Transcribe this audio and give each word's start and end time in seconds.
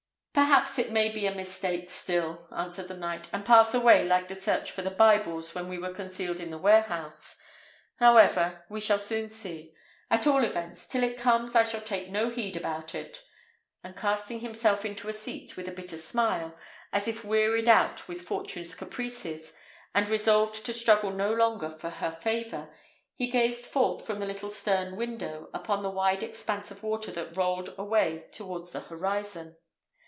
"Perhaps 0.33 0.79
it 0.79 0.93
may 0.93 1.09
be 1.09 1.25
a 1.25 1.35
mistake 1.35 1.91
still," 1.91 2.47
answered 2.55 2.87
the 2.87 2.95
knight, 2.95 3.27
"and 3.33 3.43
pass 3.43 3.73
away 3.73 4.01
like 4.03 4.29
the 4.29 4.35
search 4.35 4.71
for 4.71 4.81
the 4.81 4.89
Bibles 4.89 5.53
when 5.53 5.67
we 5.67 5.77
were 5.77 5.93
concealed 5.93 6.39
in 6.39 6.51
the 6.51 6.57
warehouse. 6.57 7.37
However, 7.97 8.63
we 8.69 8.79
shall 8.79 8.97
soon 8.99 9.27
see: 9.27 9.73
at 10.09 10.25
all 10.25 10.43
events, 10.45 10.87
till 10.87 11.03
it 11.03 11.17
comes 11.17 11.53
I 11.53 11.63
shall 11.65 11.81
take 11.81 12.09
no 12.09 12.29
heed 12.29 12.55
about 12.55 12.95
it;" 12.95 13.21
and 13.83 13.93
casting 13.95 14.39
himself 14.39 14.85
into 14.85 15.09
a 15.09 15.13
seat, 15.13 15.57
with 15.57 15.67
a 15.67 15.71
bitter 15.73 15.97
smile, 15.97 16.55
as 16.93 17.09
if 17.09 17.25
wearied 17.25 17.67
out 17.67 18.07
with 18.07 18.21
Fortune's 18.21 18.73
caprices, 18.73 19.53
and 19.93 20.09
resolved 20.09 20.65
to 20.65 20.73
struggle 20.73 21.11
no 21.11 21.33
longer 21.33 21.69
for 21.69 21.89
her 21.89 22.11
favour, 22.11 22.73
he 23.15 23.27
gazed 23.29 23.65
forth 23.65 24.05
from 24.07 24.19
the 24.21 24.25
little 24.27 24.51
stern 24.51 24.95
window 24.95 25.49
upon 25.53 25.83
the 25.83 25.91
wide 25.91 26.23
expanse 26.23 26.71
of 26.71 26.83
water 26.83 27.11
that 27.11 27.35
rolled 27.35 27.73
away 27.77 28.27
towards 28.31 28.71
the 28.71 28.81
horizon. 28.81 29.57